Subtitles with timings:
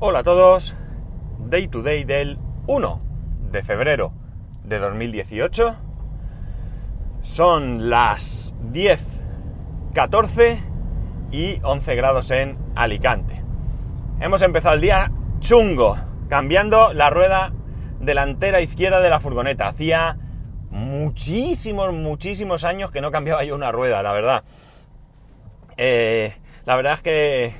[0.00, 0.76] Hola a todos,
[1.48, 3.02] Day to Day del 1
[3.50, 4.12] de febrero
[4.62, 5.74] de 2018.
[7.22, 10.62] Son las 10.14
[11.32, 13.42] y 11 grados en Alicante.
[14.20, 17.52] Hemos empezado el día chungo, cambiando la rueda
[17.98, 19.66] delantera izquierda de la furgoneta.
[19.66, 20.16] Hacía
[20.70, 24.44] muchísimos, muchísimos años que no cambiaba yo una rueda, la verdad.
[25.76, 26.36] Eh,
[26.66, 27.52] la verdad es que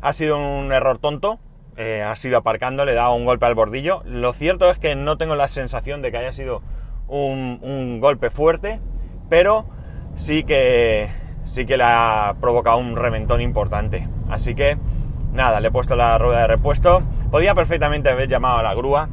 [0.00, 1.38] ha sido un error tonto.
[1.76, 4.02] Eh, ha sido aparcando, le dado un golpe al bordillo.
[4.04, 6.62] Lo cierto es que no tengo la sensación de que haya sido
[7.08, 8.80] un, un golpe fuerte,
[9.28, 9.66] pero
[10.14, 11.10] sí que
[11.44, 14.08] sí que le ha provocado un reventón importante.
[14.28, 14.78] Así que
[15.32, 17.02] nada, le he puesto la rueda de repuesto.
[17.30, 19.08] Podía perfectamente haber llamado a la grúa.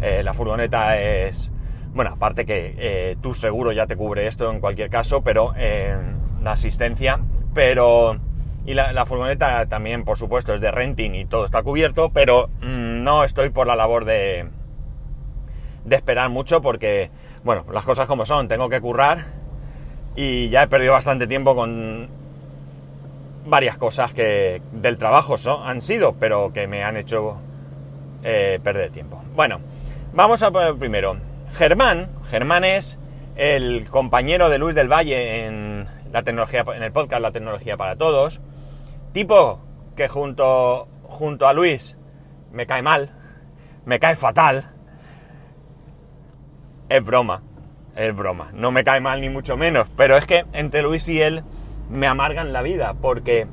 [0.00, 1.50] Eh, la furgoneta es.
[1.94, 5.96] Bueno, aparte que eh, tu seguro ya te cubre esto en cualquier caso, pero eh,
[6.42, 7.20] la asistencia.
[7.54, 8.18] Pero.
[8.66, 13.02] Y la, furgoneta también, por supuesto, es de renting y todo está cubierto, pero mmm,
[13.02, 14.48] no estoy por la labor de,
[15.84, 17.10] de esperar mucho porque,
[17.42, 19.26] bueno, las cosas como son, tengo que currar
[20.16, 22.08] y ya he perdido bastante tiempo con
[23.46, 27.36] varias cosas que del trabajo son, han sido, pero que me han hecho
[28.22, 29.22] eh, perder tiempo.
[29.34, 29.60] Bueno,
[30.14, 31.16] vamos a poner primero.
[31.54, 32.98] Germán, Germán es
[33.36, 37.96] el compañero de Luis del Valle en la tecnología, en el podcast La tecnología para
[37.96, 38.40] todos.
[39.14, 39.60] Tipo
[39.94, 41.96] que junto, junto a Luis
[42.50, 43.12] me cae mal,
[43.84, 44.72] me cae fatal.
[46.88, 47.40] Es broma,
[47.94, 48.50] es broma.
[48.52, 51.44] No me cae mal ni mucho menos, pero es que entre Luis y él
[51.88, 53.46] me amargan la vida porque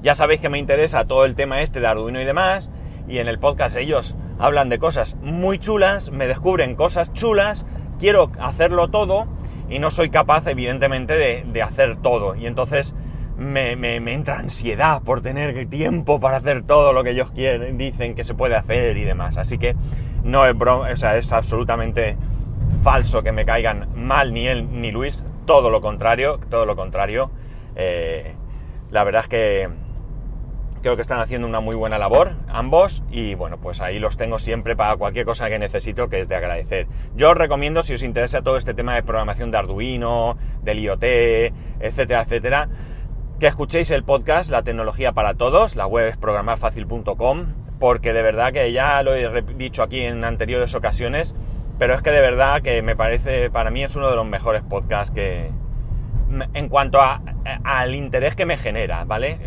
[0.00, 2.70] ya sabéis que me interesa todo el tema este de Arduino y demás
[3.06, 7.66] y en el podcast ellos hablan de cosas muy chulas, me descubren cosas chulas,
[7.98, 9.26] quiero hacerlo todo
[9.68, 12.94] y no soy capaz evidentemente de, de hacer todo y entonces
[13.38, 18.24] me, entra ansiedad por tener tiempo para hacer todo lo que ellos quieren, dicen que
[18.24, 19.38] se puede hacer y demás.
[19.38, 19.76] Así que
[20.24, 22.16] no es broma, o sea, es absolutamente
[22.82, 27.30] falso que me caigan mal ni él ni Luis, todo lo contrario, todo lo contrario.
[27.76, 28.34] Eh,
[28.90, 29.68] la verdad es que
[30.82, 34.38] creo que están haciendo una muy buena labor ambos y bueno, pues ahí los tengo
[34.38, 36.86] siempre para cualquier cosa que necesito que es de agradecer.
[37.14, 41.02] Yo os recomiendo si os interesa todo este tema de programación de Arduino, del IoT,
[41.80, 42.68] etcétera, etcétera,
[43.38, 47.46] que escuchéis el podcast La tecnología para todos, la web es programarfacil.com,
[47.78, 51.36] porque de verdad que ya lo he dicho aquí en anteriores ocasiones,
[51.78, 54.62] pero es que de verdad que me parece, para mí es uno de los mejores
[54.62, 55.52] podcasts que,
[56.52, 56.98] en cuanto
[57.62, 59.38] al interés que me genera, ¿vale?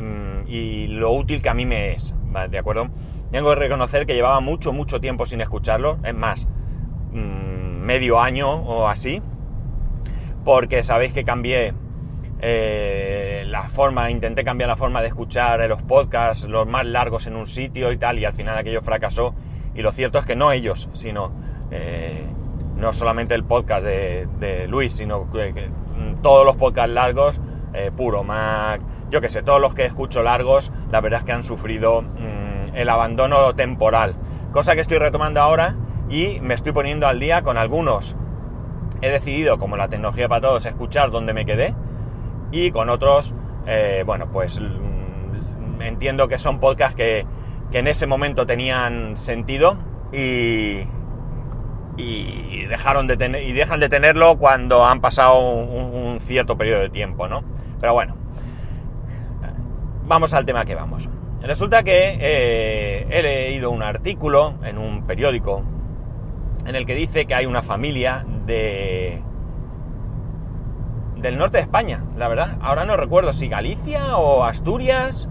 [0.47, 2.15] Y lo útil que a mí me es.
[2.49, 2.87] ¿De acuerdo?
[3.31, 6.47] Tengo que reconocer que llevaba mucho, mucho tiempo sin escucharlo, es más,
[7.11, 9.21] mmm, medio año o así,
[10.45, 11.73] porque sabéis que cambié
[12.43, 17.35] eh, la forma, intenté cambiar la forma de escuchar los podcasts, los más largos en
[17.35, 19.35] un sitio y tal, y al final aquello fracasó.
[19.75, 21.31] Y lo cierto es que no ellos, sino
[21.69, 22.25] eh,
[22.77, 25.69] no solamente el podcast de, Luis, sino que,
[26.23, 27.39] todos los podcasts largos,
[27.73, 28.81] eh, Puro Mac,
[29.11, 32.75] yo que sé, todos los que escucho largos, la verdad es que han sufrido mmm,
[32.75, 34.15] el abandono temporal.
[34.51, 35.75] Cosa que estoy retomando ahora
[36.09, 38.15] y me estoy poniendo al día con algunos.
[39.01, 41.75] He decidido, como la tecnología para todos, escuchar donde me quedé
[42.51, 43.33] y con otros,
[43.65, 47.25] eh, bueno, pues mmm, entiendo que son podcasts que,
[47.71, 49.77] que, en ese momento tenían sentido
[50.11, 50.81] y,
[51.97, 56.81] y dejaron de tener y dejan de tenerlo cuando han pasado un, un, cierto periodo
[56.81, 57.43] de tiempo, ¿no?
[57.79, 58.15] Pero bueno,
[60.05, 61.09] vamos al tema que vamos.
[61.41, 65.63] Resulta que eh, he leído un artículo en un periódico
[66.65, 69.23] en el que dice que hay una familia de
[71.21, 72.57] del norte de España, la verdad.
[72.61, 75.27] Ahora no recuerdo si Galicia o Asturias.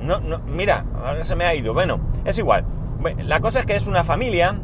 [0.00, 1.72] No, no, mira, ahora se me ha ido.
[1.74, 2.64] Bueno, es igual.
[3.18, 4.60] La cosa es que es una familia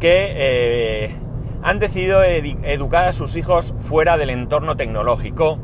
[0.00, 1.16] que eh,
[1.62, 5.58] han decidido ed educar a sus hijos fuera del entorno tecnológico,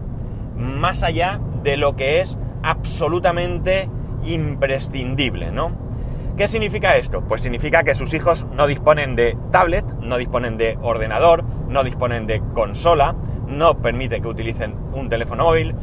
[0.56, 3.88] más allá de lo que es absolutamente
[4.24, 5.88] imprescindible, ¿no?
[6.36, 7.22] ¿Qué significa esto?
[7.22, 12.28] Pues significa que sus hijos no disponen de tablet, no disponen de ordenador, no disponen
[12.28, 13.16] de consola,
[13.48, 15.74] no permite que utilicen un teléfono móvil,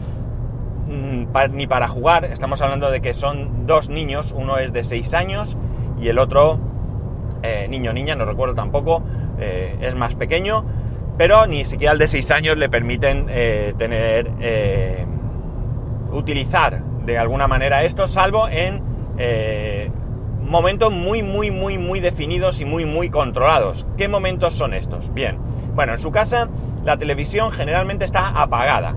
[1.52, 2.26] ni para jugar.
[2.26, 5.58] Estamos hablando de que son dos niños, uno es de 6 años
[6.00, 6.60] y el otro
[7.44, 9.04] eh, niño niña, no recuerdo tampoco,
[9.40, 10.66] eh, es más pequeño,
[11.18, 14.32] pero ni siquiera al de 6 años le permiten eh, tener,
[16.12, 18.82] utilizar de alguna manera esto, salvo en
[20.42, 23.86] momentos muy, muy, muy, muy definidos y muy, muy controlados.
[23.98, 25.14] ¿Qué momentos son estos?
[25.14, 25.38] Bien,
[25.74, 26.50] bueno, en su casa
[26.86, 28.96] la televisión generalmente está apagada.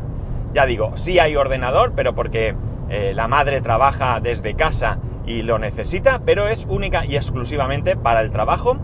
[0.55, 2.55] Ya digo, sí hay ordenador, pero porque
[2.88, 8.20] eh, la madre trabaja desde casa y lo necesita, pero es única y exclusivamente para
[8.20, 8.76] el trabajo.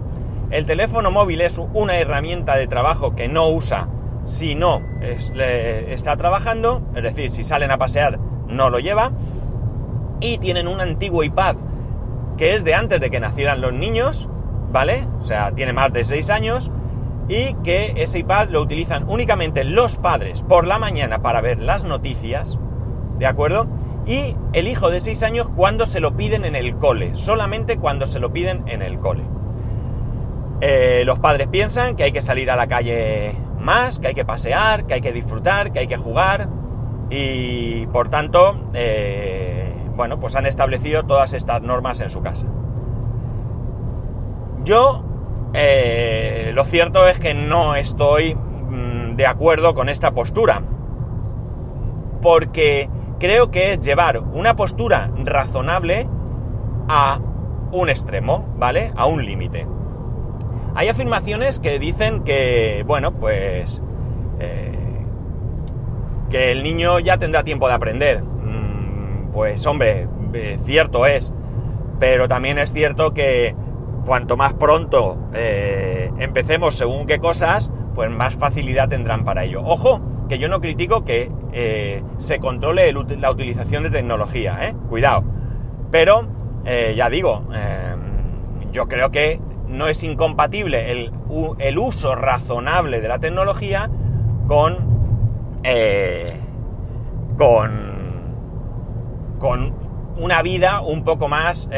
[0.51, 3.89] El teléfono móvil es una herramienta de trabajo que no usa
[4.25, 8.19] si no está trabajando, es decir, si salen a pasear
[8.49, 9.13] no lo lleva.
[10.21, 11.57] Y tienen un antiguo iPad
[12.37, 14.29] que es de antes de que nacieran los niños,
[14.73, 15.07] ¿vale?
[15.21, 16.71] O sea, tiene más de 6 años
[17.29, 21.85] y que ese iPad lo utilizan únicamente los padres por la mañana para ver las
[21.85, 22.59] noticias,
[23.19, 23.67] ¿de acuerdo?
[24.07, 28.07] Y el hijo de 6 años cuando se lo piden en el cole, solamente cuando
[28.07, 29.23] se lo piden en el cole.
[30.61, 34.25] Eh, los padres piensan que hay que salir a la calle más, que hay que
[34.25, 36.49] pasear, que hay que disfrutar, que hay que jugar
[37.11, 42.47] y por tanto, eh, bueno, pues han establecido todas estas normas en su casa.
[44.65, 45.04] Yo
[45.55, 50.63] eh, lo cierto es que no estoy mm, de acuerdo con esta postura.
[52.21, 52.89] Porque
[53.21, 56.09] creo que es llevar una postura razonable
[56.89, 57.21] a
[57.71, 58.93] un extremo, ¿vale?
[58.97, 59.67] A un límite.
[60.75, 63.81] Hay afirmaciones que dicen que, bueno, pues...
[64.41, 64.73] Eh,
[66.31, 68.25] que el niño ya tendrá tiempo de aprender.
[68.25, 71.33] Mm, pues hombre, eh, cierto es.
[72.01, 73.55] Pero también es cierto que
[74.05, 79.63] cuanto más pronto eh, empecemos según qué cosas, pues más facilidad tendrán para ello.
[79.65, 84.75] Ojo, que yo no critico que eh, se controle la utilización de tecnología, ¿eh?
[84.89, 85.25] Cuidado.
[85.91, 86.27] Pero,
[86.65, 87.45] ya digo,
[88.73, 93.89] yo creo que no es incompatible el uso razonable de la tecnología
[94.49, 94.79] con,
[97.37, 97.71] con,
[99.39, 99.75] con
[100.17, 101.69] una vida un poco más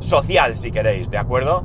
[0.00, 1.64] social, si queréis, ¿de acuerdo?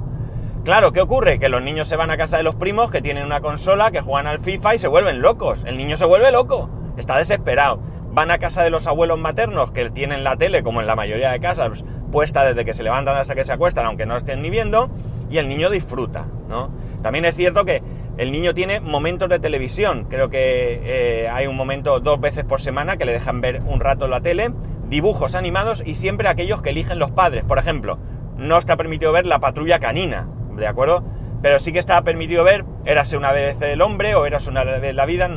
[0.64, 1.40] Claro, ¿qué ocurre?
[1.40, 4.00] Que los niños se van a casa de los primos que tienen una consola, que
[4.02, 5.64] juegan al FIFA y se vuelven locos.
[5.66, 7.82] El niño se vuelve loco, está desesperado.
[8.12, 11.32] Van a casa de los abuelos maternos que tienen la tele, como en la mayoría
[11.32, 14.50] de casas, puesta desde que se levantan hasta que se acuestan, aunque no estén ni
[14.50, 14.90] viendo,
[15.30, 16.70] y el niño disfruta, ¿no?
[17.02, 17.82] También es cierto que
[18.18, 20.06] el niño tiene momentos de televisión.
[20.10, 23.80] Creo que eh, hay un momento dos veces por semana que le dejan ver un
[23.80, 24.52] rato la tele,
[24.88, 27.44] dibujos animados y siempre aquellos que eligen los padres.
[27.44, 27.98] Por ejemplo,
[28.38, 31.04] no está permitido ver la patrulla canina, ¿de acuerdo?
[31.42, 34.94] Pero sí que está permitido ver Érase una vez el hombre o Érase una vez
[34.96, 35.30] la vida,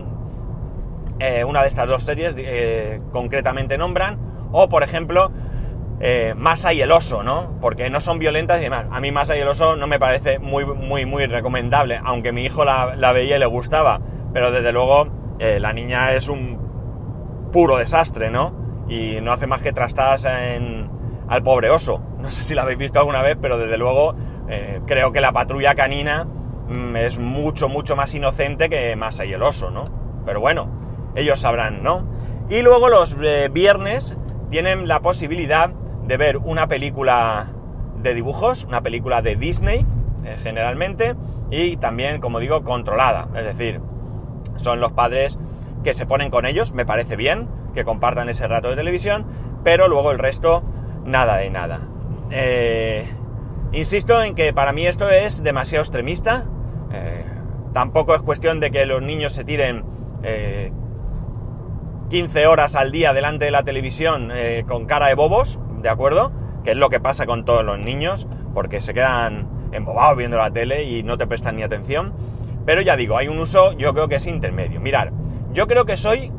[1.19, 4.19] eh, una de estas dos series eh, concretamente nombran,
[4.53, 5.31] o por ejemplo,
[6.01, 7.57] eh, Masa y el oso, ¿no?
[7.61, 8.87] Porque no son violentas y demás.
[8.91, 12.45] A mí Masa y el oso no me parece muy, muy, muy recomendable, aunque mi
[12.45, 14.01] hijo la, la veía y le gustaba,
[14.33, 15.09] pero desde luego
[15.39, 18.55] la niña es un puro desastre, ¿no?
[18.89, 20.91] Y no hace más que trastadas en,
[21.29, 22.03] al pobre oso.
[22.19, 24.15] No sé si lo habéis visto alguna vez, pero desde luego
[24.49, 29.33] eh, creo que la patrulla canina mm, es mucho, mucho más inocente que Masa y
[29.33, 29.85] el oso, ¿no?
[30.25, 30.69] Pero bueno,
[31.15, 32.07] ellos sabrán, ¿no?
[32.49, 34.17] Y luego los eh, viernes
[34.51, 37.49] tienen la posibilidad de ver una película
[38.03, 39.85] de dibujos, una película de Disney,
[40.25, 41.17] eh, generalmente,
[41.51, 43.29] y también, como digo, controlada.
[43.35, 43.81] Es decir,
[44.57, 45.39] son los padres
[45.83, 49.27] que se ponen con ellos, me parece bien, que compartan ese rato de televisión,
[49.65, 50.63] pero luego el resto
[51.05, 51.81] nada de nada.
[52.31, 53.07] Eh,
[53.73, 56.45] insisto en que para mí esto es demasiado extremista.
[56.93, 57.25] Eh,
[57.73, 59.85] tampoco es cuestión de que los niños se tiren
[62.11, 64.33] 15 eh, horas al día delante de la televisión
[64.67, 66.33] con cara de bobos, ¿de acuerdo?
[66.65, 70.51] Que es lo que pasa con todos los niños, porque se quedan embobados viendo la
[70.51, 72.13] tele y no te prestan ni atención.
[72.65, 74.81] Pero ya digo, hay un uso, yo creo que es intermedio.
[74.81, 75.13] Mirar,
[75.53, 76.33] yo creo que soy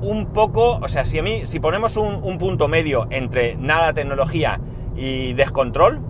[0.00, 4.60] un poco, o sea, si a mí, si ponemos un, punto medio entre nada tecnología
[4.96, 6.00] y descontrol,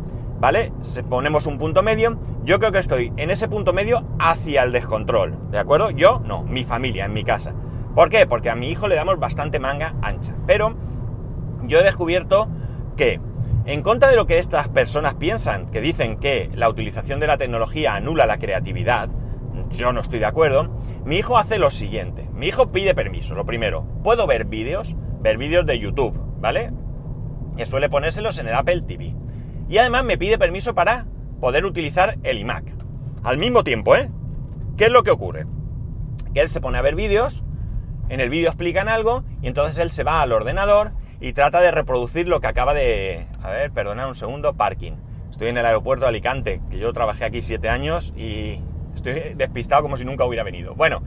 [0.40, 0.72] ¿vale?
[1.08, 5.50] Ponemos un punto medio, yo creo que estoy en ese punto medio hacia el descontrol,
[5.50, 5.90] ¿de acuerdo?
[5.90, 7.54] Yo no, mi familia, en mi casa.
[7.94, 8.26] ¿Por qué?
[8.26, 10.34] Porque a mi hijo le damos bastante manga ancha.
[10.46, 10.74] Pero
[11.62, 12.48] yo he descubierto
[12.96, 13.20] que,
[13.64, 17.38] en contra de lo que estas personas piensan, que dicen que la utilización de la
[17.38, 19.08] tecnología anula la creatividad,
[19.70, 20.70] yo no estoy de acuerdo,
[21.04, 22.28] mi hijo hace lo siguiente.
[22.34, 23.86] Mi hijo pide permiso, lo primero.
[24.02, 24.96] ¿Puedo ver vídeos?
[25.20, 26.72] Ver vídeos de YouTube, ¿vale?
[27.56, 29.14] Que suele ponérselos en el Apple TV.
[29.68, 31.06] Y además me pide permiso para
[31.40, 32.64] poder utilizar el iMac.
[33.22, 34.10] Al mismo tiempo, ¿eh?
[34.76, 35.46] ¿Qué es lo que ocurre?
[36.34, 37.44] Que él se pone a ver vídeos,
[38.08, 41.70] en el vídeo explican algo, y entonces él se va al ordenador y trata de
[41.70, 43.26] reproducir lo que acaba de...
[43.42, 44.92] A ver, perdonad un segundo, parking.
[45.30, 48.60] Estoy en el aeropuerto de Alicante, que yo trabajé aquí siete años y
[48.94, 50.74] estoy despistado como si nunca hubiera venido.
[50.74, 51.02] Bueno,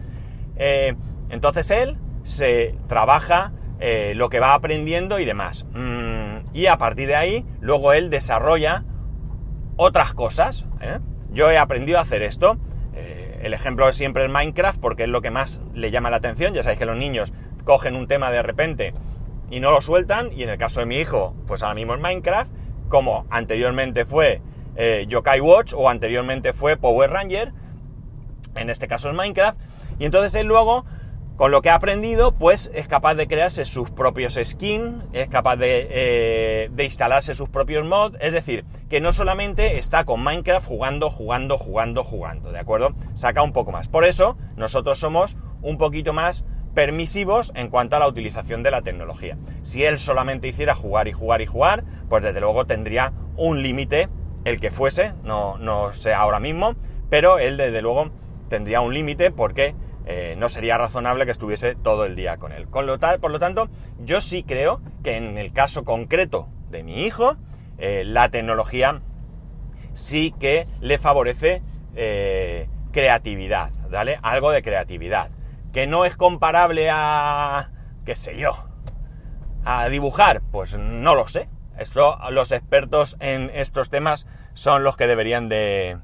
[0.56, 0.96] eh,
[1.30, 5.66] entonces él se trabaja eh, lo que va aprendiendo y demás.
[5.74, 8.84] Mm, y a partir de ahí, luego él desarrolla
[9.76, 10.66] otras cosas.
[10.82, 11.00] ¿eh?
[11.32, 12.58] Yo he aprendido a hacer esto.
[13.42, 16.56] el ejemplo es siempre el Minecraft porque es lo que más le llama la atención.
[16.56, 17.32] Ya sabéis que los niños
[17.64, 18.94] cogen un tema de repente
[19.52, 22.02] y no lo sueltan, y en el caso de mi hijo, pues ahora mismo es
[22.02, 22.52] Minecraft,
[22.90, 24.42] como anteriormente fue
[24.76, 27.54] eh, Yokai Watch o anteriormente fue Power Ranger,
[28.56, 29.60] en este caso es Minecraft,
[30.00, 30.86] y entonces él luego,
[31.38, 35.56] con lo que ha aprendido, pues es capaz de crearse sus propios skins, es capaz
[35.56, 40.68] de, eh, de instalarse sus propios mods, es decir, que no solamente está con Minecraft
[40.68, 42.96] jugando, jugando, jugando, jugando, ¿de acuerdo?
[43.14, 43.88] Saca un poco más.
[43.88, 48.82] Por eso, nosotros somos un poquito más permisivos en cuanto a la utilización de la
[48.82, 49.38] tecnología.
[49.62, 54.10] Si él solamente hiciera jugar y jugar y jugar, pues desde luego tendría un límite,
[54.44, 56.76] el que fuese, no, no sé ahora mismo,
[57.12, 58.10] pero él desde luego
[58.50, 59.76] tendría un límite porque
[60.10, 62.70] eh, no sería razonable que estuviese todo el día con él.
[62.70, 63.68] Con lo tal, por lo tanto,
[64.00, 67.36] yo sí creo que en el caso concreto de mi hijo,
[67.78, 69.02] eh, la tecnología
[69.94, 71.62] sí que le favorece
[71.96, 74.18] eh, creatividad, ¿vale?
[74.22, 75.32] Algo de creatividad
[75.74, 77.70] que no es comparable a,
[78.06, 78.64] qué sé yo,
[79.66, 81.50] a dibujar, pues no lo sé.
[81.78, 86.00] Esto, los expertos en estos temas son los que deberían de,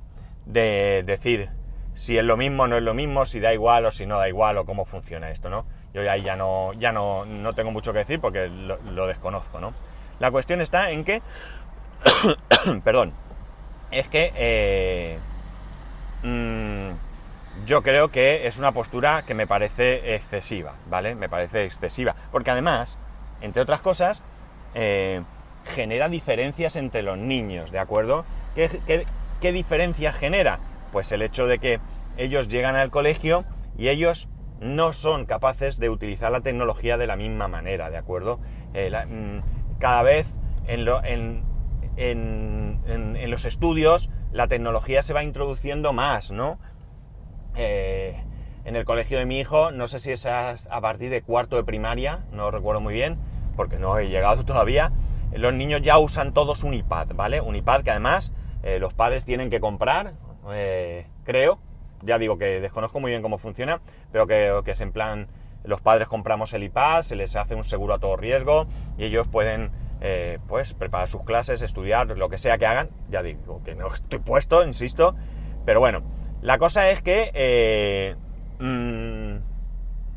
[0.45, 1.49] decir
[1.95, 4.17] si es lo mismo o no es lo mismo, si da igual o si no
[4.17, 5.65] da igual o cómo funciona esto, ¿no?
[5.93, 9.73] Yo ahí ya no, ya no, no tengo mucho que decir porque lo, desconozco, ¿no?
[10.19, 11.21] La cuestión está en que,
[12.83, 13.13] perdón,
[13.91, 15.19] es que eh,
[16.23, 21.15] mm, yo creo que es una postura que me parece excesiva, ¿vale?
[21.15, 22.15] Me parece excesiva.
[22.31, 22.97] Porque además,
[23.41, 24.23] entre otras cosas,
[24.73, 25.21] eh,
[25.65, 28.25] genera diferencias entre los niños, ¿de acuerdo?
[28.55, 29.05] ¿Qué,
[29.39, 30.59] qué, diferencia genera?
[30.93, 31.81] Pues el hecho de que
[32.15, 33.43] ellos llegan al colegio
[33.77, 34.29] y ellos
[34.61, 38.39] no son capaces de utilizar la tecnología de la misma manera, ¿de acuerdo?
[38.73, 40.27] Eh, mm, cada vez
[40.67, 40.87] en,
[41.97, 46.59] en, en, los estudios la tecnología se va introduciendo más, ¿no?
[47.55, 48.23] Eh,
[48.65, 51.63] en el colegio de mi hijo, no sé si es a, partir de cuarto de
[51.63, 53.17] primaria, no recuerdo muy bien,
[53.55, 54.91] porque no he llegado todavía,
[55.33, 57.41] los niños ya usan todos un iPad, ¿vale?
[57.41, 58.33] Un iPad que además
[58.63, 60.13] eh, los padres tienen que comprar,
[60.51, 61.59] eh, creo,
[62.01, 63.81] ya digo que desconozco muy bien cómo funciona,
[64.11, 65.27] pero que, es en plan,
[65.63, 69.27] los padres compramos el iPad, se les hace un seguro a todo riesgo y ellos
[69.27, 69.71] pueden
[70.47, 74.19] pues preparar sus clases, estudiar, lo que sea que hagan, ya digo que no estoy
[74.19, 75.15] puesto, insisto,
[75.65, 76.03] pero bueno,
[76.43, 77.31] la cosa es que...
[77.33, 78.15] Eh,
[78.59, 79.35] mm,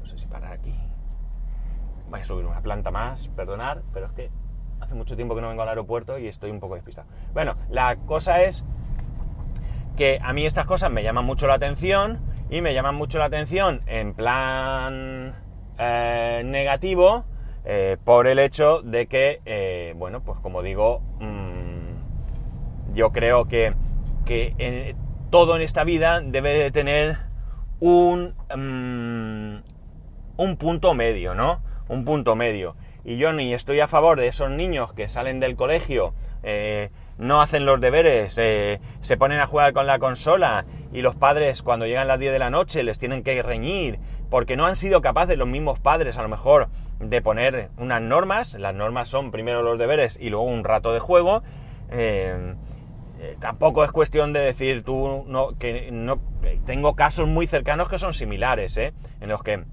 [0.01, 0.75] no sé si parar aquí.
[2.11, 4.31] Voy a subir una planta más, perdonar, pero es que
[4.81, 7.07] hace mucho tiempo que no vengo al aeropuerto y estoy un poco despistado.
[7.33, 8.65] Bueno, la cosa es
[9.97, 13.25] que a mí estas cosas me llaman mucho la atención y me llaman mucho la
[13.25, 15.35] atención en plan
[15.79, 17.25] eh, negativo
[17.65, 23.75] eh, por el hecho de que, bueno, pues como digo, mm, yo creo que,
[24.25, 24.95] que
[25.31, 27.19] todo en esta vida debe de tener
[27.81, 29.63] un, mm,
[30.37, 31.63] un punto medio, ¿no?
[31.89, 32.77] Un punto medio.
[33.05, 37.41] Y yo ni estoy a favor de esos niños que salen del colegio, eh, no
[37.41, 41.87] hacen los deberes, eh, se ponen a jugar con la consola y los padres cuando
[41.87, 43.99] llegan las 10 de la noche les tienen que reñir
[44.31, 46.69] porque no han sido capaces los mismos padres a lo mejor
[47.01, 48.55] de poner unas normas.
[48.55, 51.43] Las normas son primero los deberes y luego un rato de juego.
[51.91, 52.55] Eh,
[53.19, 56.21] eh, tampoco es cuestión de decir tú no, que no
[56.67, 59.65] tengo casos muy cercanos que son similares, en los que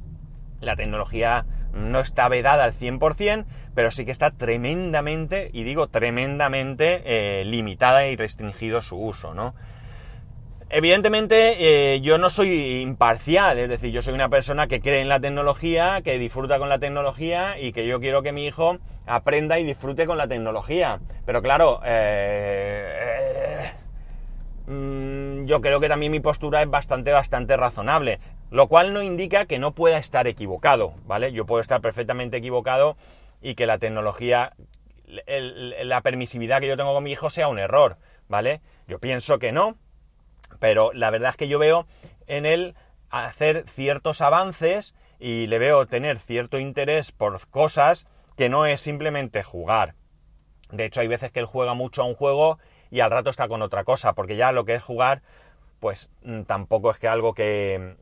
[0.62, 7.02] la tecnología no está vedada al 100%, pero sí que está tremendamente, y digo tremendamente,
[7.06, 9.54] eh, limitada y restringido su uso, ¿no?
[10.76, 15.08] Evidentemente, eh, yo no soy imparcial, es decir, yo soy una persona que cree en
[15.08, 19.60] la tecnología, que disfruta con la tecnología y que yo quiero que mi hijo aprenda
[19.60, 21.00] y disfrute con la tecnología.
[21.28, 23.72] Pero claro, eh,
[24.66, 29.46] mm, yo creo que también mi postura es bastante, bastante razonable, lo cual no indica
[29.46, 31.34] que no pueda estar equivocado, ¿vale?
[31.34, 32.98] Yo puedo estar perfectamente equivocado
[33.44, 34.54] y que la tecnología,
[35.06, 37.98] la permisividad que yo tengo con mi hijo sea un error,
[38.30, 38.62] ¿vale?
[38.88, 39.78] Yo pienso que no,
[40.60, 41.86] pero la verdad es que yo veo
[42.26, 42.74] en él
[43.10, 48.08] hacer ciertos avances y le veo tener cierto interés por cosas
[48.38, 49.96] que no es simplemente jugar.
[50.72, 52.60] De hecho, hay veces que él juega mucho a un juego
[52.90, 55.22] y al rato está con otra cosa, porque ya lo que es jugar,
[55.84, 57.98] pues mm, tampoco es que algo que,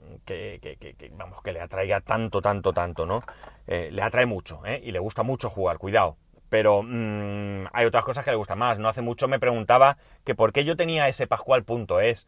[1.14, 3.24] vamos, que le atraiga tanto, tanto, tanto, ¿no?
[3.66, 4.80] Eh, le atrae mucho, ¿eh?
[4.84, 6.16] Y le gusta mucho jugar, cuidado.
[6.48, 8.78] Pero mm, hay otras cosas que le gustan más.
[8.78, 12.28] No hace mucho me preguntaba que por qué yo tenía ese pascual.es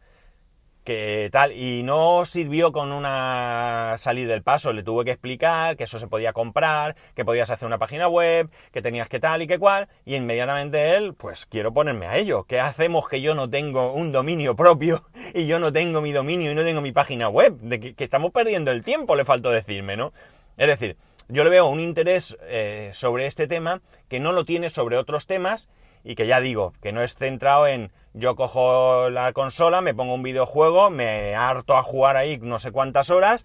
[0.84, 5.84] que tal, y no sirvió con una salir del paso, le tuve que explicar que
[5.84, 9.46] eso se podía comprar, que podías hacer una página web, que tenías que tal y
[9.46, 12.44] que cual, y inmediatamente él, pues quiero ponerme a ello.
[12.44, 16.52] ¿Qué hacemos que yo no tengo un dominio propio y yo no tengo mi dominio
[16.52, 17.56] y no tengo mi página web?
[17.60, 20.12] De que, estamos perdiendo el tiempo, le faltó decirme, ¿no?
[20.58, 20.98] Es decir,
[21.28, 25.26] yo le veo un interés eh, sobre este tema que no lo tiene sobre otros
[25.26, 25.70] temas
[26.04, 30.14] y que ya digo, que no es centrado en yo cojo la consola, me pongo
[30.14, 33.44] un videojuego, me harto a jugar ahí no sé cuántas horas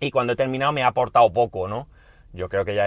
[0.00, 1.88] y cuando he terminado me ha aportado poco, ¿no?
[2.32, 2.86] Yo creo que ya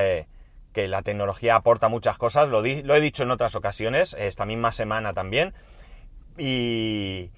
[0.73, 4.73] que la tecnología aporta muchas cosas, lo, lo he dicho en otras ocasiones, esta misma
[4.73, 5.53] semana también,
[6.37, 7.31] y,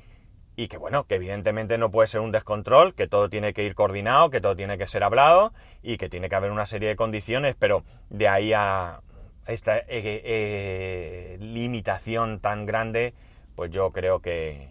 [0.55, 3.75] y que bueno, que evidentemente no puede ser un descontrol, que todo tiene que ir
[3.75, 6.95] coordinado, que todo tiene que ser hablado y que tiene que haber una serie de
[6.95, 9.01] condiciones, pero de ahí a
[9.45, 13.13] esta eh, eh, limitación tan grande,
[13.57, 14.69] pues yo creo que,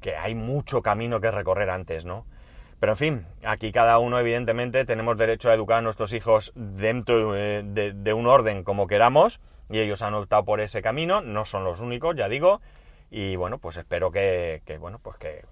[0.00, 2.26] que hay mucho camino que recorrer antes, ¿no?
[2.80, 7.32] Pero en fin, aquí cada uno evidentemente tenemos derecho a educar a nuestros hijos dentro
[7.32, 11.78] de, un orden como queramos y ellos han optado por ese camino, no son los
[11.78, 12.60] únicos, ya digo,
[13.12, 15.44] y bueno, pues espero que, bueno, pues que,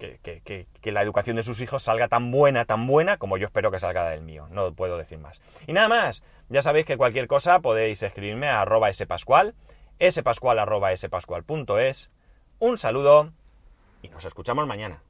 [0.00, 3.78] que, la educación de sus hijos salga tan buena, tan buena como yo espero que
[3.78, 5.40] salga del mío, no puedo decir más.
[5.68, 9.54] Y nada más, ya sabéis que cualquier cosa podéis escribirme a arroba spascual,
[10.96, 12.10] spascual.es,
[12.60, 13.32] un saludo
[14.02, 15.02] y nos escuchamos mañana.